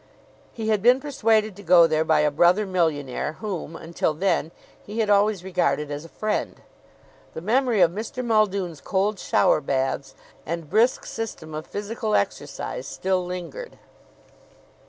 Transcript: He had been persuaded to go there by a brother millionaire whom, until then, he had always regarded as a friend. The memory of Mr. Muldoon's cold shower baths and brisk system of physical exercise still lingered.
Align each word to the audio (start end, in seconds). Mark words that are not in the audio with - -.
He 0.51 0.69
had 0.69 0.81
been 0.81 0.99
persuaded 0.99 1.55
to 1.55 1.61
go 1.61 1.85
there 1.85 2.03
by 2.03 2.21
a 2.21 2.31
brother 2.31 2.65
millionaire 2.65 3.33
whom, 3.33 3.75
until 3.75 4.15
then, 4.15 4.51
he 4.83 4.97
had 4.99 5.11
always 5.11 5.43
regarded 5.43 5.91
as 5.91 6.03
a 6.03 6.09
friend. 6.09 6.59
The 7.35 7.41
memory 7.41 7.81
of 7.81 7.91
Mr. 7.91 8.25
Muldoon's 8.25 8.81
cold 8.81 9.19
shower 9.19 9.61
baths 9.61 10.15
and 10.43 10.67
brisk 10.71 11.05
system 11.05 11.53
of 11.53 11.67
physical 11.67 12.15
exercise 12.15 12.87
still 12.87 13.23
lingered. 13.23 13.77